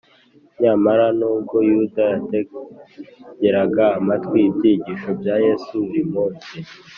nyamara 0.61 1.05
nubwo 1.19 1.55
yuda 1.69 2.03
yategeraga 2.13 3.85
amatwi 3.99 4.39
ibyigisho 4.49 5.09
bya 5.19 5.35
yesu 5.45 5.71
buri 5.85 6.03
munsi 6.13 6.55